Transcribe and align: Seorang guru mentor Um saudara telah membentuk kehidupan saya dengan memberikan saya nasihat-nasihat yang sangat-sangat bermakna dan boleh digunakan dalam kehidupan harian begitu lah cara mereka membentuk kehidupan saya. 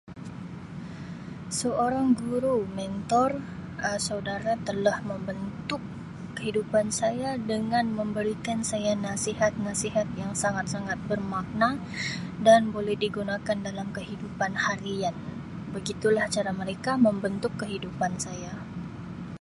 Seorang 1.59 2.09
guru 2.23 2.57
mentor 2.77 3.31
Um 3.87 3.99
saudara 4.07 4.53
telah 4.67 4.97
membentuk 5.09 5.77
kehidupan 6.37 6.87
saya 6.99 7.31
dengan 7.51 7.85
memberikan 7.99 8.59
saya 8.71 8.93
nasihat-nasihat 9.05 10.07
yang 10.21 10.31
sangat-sangat 10.43 10.97
bermakna 11.09 11.69
dan 12.47 12.61
boleh 12.75 12.95
digunakan 13.05 13.57
dalam 13.67 13.87
kehidupan 13.97 14.51
harian 14.65 15.13
begitu 15.75 16.07
lah 16.15 16.25
cara 16.35 16.49
mereka 16.61 16.91
membentuk 17.05 17.53
kehidupan 17.61 18.13
saya. 18.25 18.53